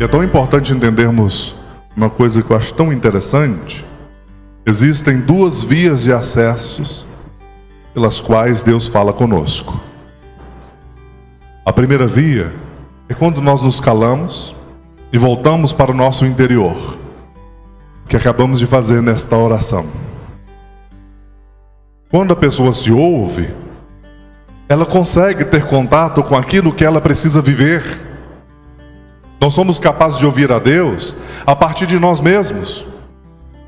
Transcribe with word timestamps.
E 0.00 0.04
é 0.04 0.06
tão 0.06 0.22
importante 0.22 0.72
entendermos 0.72 1.56
uma 1.96 2.08
coisa 2.08 2.40
que 2.40 2.50
eu 2.52 2.56
acho 2.56 2.72
tão 2.72 2.92
interessante. 2.92 3.84
Existem 4.64 5.20
duas 5.20 5.64
vias 5.64 6.02
de 6.04 6.12
acessos 6.12 7.04
pelas 7.92 8.20
quais 8.20 8.62
Deus 8.62 8.86
fala 8.86 9.12
conosco. 9.12 9.80
A 11.66 11.72
primeira 11.72 12.06
via 12.06 12.54
é 13.08 13.14
quando 13.14 13.42
nós 13.42 13.60
nos 13.60 13.80
calamos 13.80 14.54
e 15.12 15.18
voltamos 15.18 15.72
para 15.72 15.90
o 15.90 15.94
nosso 15.94 16.24
interior, 16.24 16.76
que 18.08 18.16
acabamos 18.16 18.60
de 18.60 18.66
fazer 18.66 19.02
nesta 19.02 19.36
oração. 19.36 19.86
Quando 22.08 22.32
a 22.32 22.36
pessoa 22.36 22.72
se 22.72 22.92
ouve, 22.92 23.52
ela 24.68 24.86
consegue 24.86 25.44
ter 25.44 25.66
contato 25.66 26.22
com 26.22 26.36
aquilo 26.36 26.72
que 26.72 26.84
ela 26.84 27.00
precisa 27.00 27.42
viver. 27.42 28.07
Nós 29.40 29.54
somos 29.54 29.78
capazes 29.78 30.18
de 30.18 30.26
ouvir 30.26 30.50
a 30.50 30.58
Deus 30.58 31.16
a 31.46 31.54
partir 31.54 31.86
de 31.86 31.98
nós 31.98 32.20
mesmos. 32.20 32.84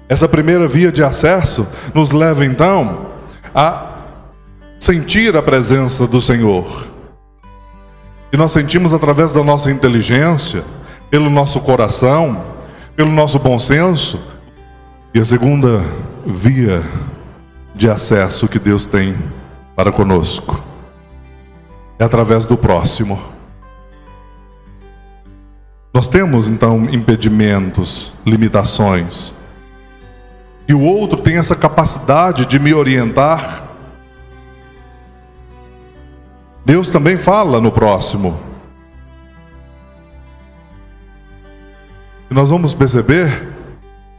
Essa 0.09 0.29
primeira 0.29 0.67
via 0.67 0.91
de 0.91 1.03
acesso 1.03 1.69
nos 1.95 2.11
leva 2.11 2.45
então 2.45 3.07
a 3.55 3.91
sentir 4.79 5.37
a 5.37 5.43
presença 5.43 6.07
do 6.07 6.21
Senhor. 6.21 6.89
E 8.33 8.37
nós 8.37 8.53
sentimos 8.53 8.93
através 8.93 9.33
da 9.33 9.45
nossa 9.45 9.71
inteligência, 9.71 10.65
pelo 11.11 11.29
nosso 11.31 11.61
coração, 11.61 12.45
pelo 12.97 13.11
nosso 13.11 13.39
bom 13.39 13.59
senso. 13.59 14.21
E 15.15 15.21
a 15.21 15.25
segunda 15.25 15.81
via 16.25 16.83
de 17.75 17.89
acesso 17.89 18.49
que 18.49 18.59
Deus 18.59 18.87
tem 18.87 19.17
para 19.77 19.93
conosco. 19.93 20.63
É 21.99 22.05
através 22.05 22.47
do 22.47 22.57
próximo. 22.57 23.30
Nós 25.93 26.07
temos 26.07 26.49
então 26.49 26.89
impedimentos, 26.91 28.13
limitações. 28.25 29.35
E 30.69 30.75
o 30.75 30.81
outro 30.81 31.21
tem 31.21 31.37
essa 31.37 31.57
capacidade 31.57 32.47
de 32.47 32.59
me 32.59 32.73
orientar. 32.73 33.65
Deus 36.65 36.91
também 36.91 37.17
fala 37.17 37.61
no 37.61 37.73
próximo. 37.73 38.39
E 42.31 42.35
nós 42.35 42.51
vamos 42.51 42.73
perceber 42.73 43.49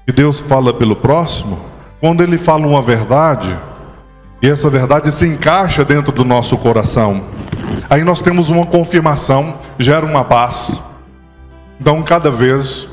que 0.06 0.12
Deus 0.12 0.42
fala 0.42 0.74
pelo 0.74 0.96
próximo 0.96 1.72
quando 2.02 2.24
ele 2.24 2.38
fala 2.38 2.66
uma 2.66 2.82
verdade, 2.82 3.56
e 4.42 4.50
essa 4.50 4.72
verdade 4.72 5.12
se 5.12 5.28
encaixa 5.28 5.86
dentro 5.86 6.12
do 6.12 6.26
nosso 6.26 6.58
coração, 6.58 7.24
aí 7.88 8.04
nós 8.04 8.22
temos 8.22 8.50
uma 8.50 8.66
confirmação, 8.66 9.60
gera 9.78 10.04
uma 10.04 10.26
paz. 10.26 10.82
Então, 11.82 12.04
cada 12.04 12.30
vez 12.30 12.88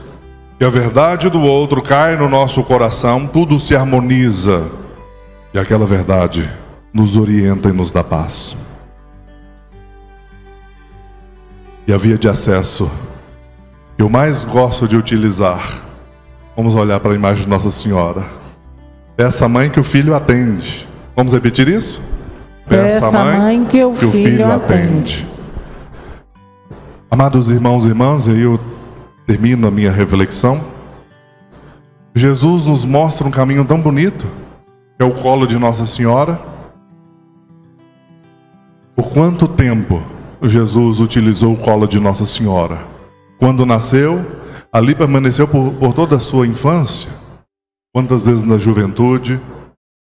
que 0.58 0.64
a 0.64 0.70
verdade 0.70 1.28
do 1.28 1.42
outro 1.42 1.83
cai 1.83 2.17
no 2.17 2.27
nosso 2.27 2.64
coração, 2.64 3.27
tudo 3.27 3.61
se 3.61 3.77
harmoniza 3.77 4.64
e 5.53 5.58
aquela 5.58 5.84
verdade 5.84 6.50
nos 6.91 7.14
orienta 7.14 7.69
e 7.69 7.72
nos 7.72 7.91
dá 7.91 8.03
paz. 8.03 8.56
E 11.86 11.92
a 11.92 11.98
via 11.98 12.16
de 12.16 12.31
acesso 12.31 12.91
que 13.94 14.03
eu 14.03 14.09
mais 14.09 14.47
gosto 14.47 14.89
de 14.89 14.97
utilizar, 14.97 15.83
vamos 16.56 16.75
olhar 16.75 16.98
para 16.98 17.12
a 17.12 17.14
imagem 17.14 17.44
de 17.44 17.50
Nossa 17.50 17.70
Senhora. 17.70 18.25
Peça 19.19 19.47
mãe 19.47 19.69
que 19.69 19.78
o 19.78 19.84
filho 19.84 20.14
atende. 20.14 20.89
Vamos 21.14 21.34
repetir 21.34 21.69
isso? 21.69 22.10
Peça, 22.66 23.10
mãe, 23.10 23.38
mãe 23.38 23.65
que, 23.66 23.84
o, 23.84 23.93
que 23.93 23.99
filho 23.99 24.09
o 24.09 24.12
filho 24.12 24.50
atende. 24.50 25.26
atende. 25.26 25.28
Amados 27.10 27.50
irmãos 27.50 27.84
e 27.84 27.88
irmãs, 27.88 28.26
eu 28.28 28.59
termino 29.28 29.69
a 29.69 29.71
minha 29.71 29.93
reflexão. 29.93 30.59
Jesus 32.15 32.65
nos 32.65 32.87
mostra 32.87 33.28
um 33.28 33.31
caminho 33.31 33.62
tão 33.62 33.78
bonito, 33.78 34.27
que 34.97 35.05
é 35.05 35.05
o 35.05 35.15
colo 35.15 35.47
de 35.47 35.59
Nossa 35.59 35.84
Senhora. 35.84 36.41
Por 38.97 39.11
quanto 39.11 39.47
tempo 39.47 40.03
Jesus 40.43 40.99
utilizou 40.99 41.53
o 41.53 41.59
colo 41.59 41.87
de 41.87 42.00
Nossa 42.00 42.25
Senhora? 42.25 42.83
Quando 43.38 43.67
nasceu, 43.67 44.25
ali 44.72 44.94
permaneceu 44.94 45.47
por, 45.47 45.75
por 45.75 45.93
toda 45.93 46.17
a 46.17 46.21
sua 46.21 46.47
infância. 46.47 47.11
Quantas 47.94 48.22
vezes 48.22 48.44
na 48.44 48.56
juventude 48.56 49.38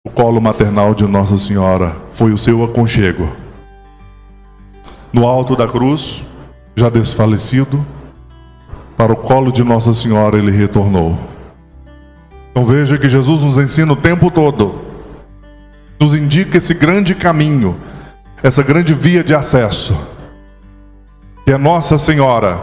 o 0.04 0.10
colo 0.10 0.40
maternal 0.40 0.96
de 0.96 1.06
Nossa 1.06 1.36
Senhora 1.36 1.94
foi 2.10 2.32
o 2.32 2.38
seu 2.38 2.64
aconchego? 2.64 3.28
No 5.12 5.28
alto 5.28 5.54
da 5.54 5.68
cruz, 5.68 6.24
já 6.74 6.90
desfalecido, 6.90 7.86
para 9.02 9.14
o 9.14 9.16
colo 9.16 9.50
de 9.50 9.64
Nossa 9.64 9.92
Senhora 9.92 10.38
ele 10.38 10.52
retornou. 10.52 11.18
Então 12.52 12.64
veja 12.64 12.96
que 12.96 13.08
Jesus 13.08 13.42
nos 13.42 13.58
ensina 13.58 13.92
o 13.92 13.96
tempo 13.96 14.30
todo, 14.30 14.80
nos 15.98 16.14
indica 16.14 16.58
esse 16.58 16.72
grande 16.72 17.12
caminho, 17.12 17.76
essa 18.44 18.62
grande 18.62 18.94
via 18.94 19.24
de 19.24 19.34
acesso, 19.34 20.00
que 21.44 21.50
é 21.50 21.58
Nossa 21.58 21.98
Senhora, 21.98 22.62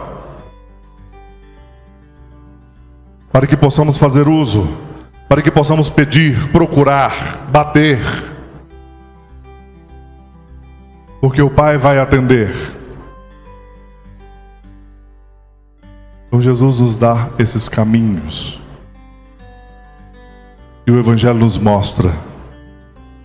para 3.30 3.46
que 3.46 3.54
possamos 3.54 3.98
fazer 3.98 4.26
uso 4.26 4.66
para 5.28 5.42
que 5.42 5.50
possamos 5.50 5.90
pedir, 5.90 6.48
procurar, 6.48 7.46
bater, 7.52 8.00
porque 11.20 11.42
o 11.42 11.50
Pai 11.50 11.76
vai 11.76 11.98
atender. 11.98 12.79
Então 16.30 16.40
Jesus 16.40 16.78
nos 16.78 16.96
dá 16.96 17.30
esses 17.40 17.68
caminhos. 17.68 18.60
E 20.86 20.92
o 20.92 20.98
Evangelho 20.98 21.40
nos 21.40 21.58
mostra 21.58 22.12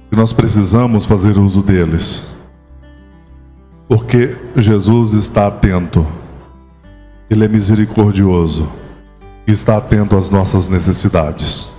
que 0.09 0.17
nós 0.17 0.33
precisamos 0.33 1.05
fazer 1.05 1.38
uso 1.38 1.61
deles. 1.61 2.25
Porque 3.88 4.35
Jesus 4.55 5.13
está 5.13 5.45
atento, 5.45 6.03
Ele 7.29 7.45
é 7.45 7.47
misericordioso 7.47 8.71
e 9.45 9.51
está 9.51 9.77
atento 9.77 10.17
às 10.17 10.31
nossas 10.31 10.67
necessidades. 10.67 11.75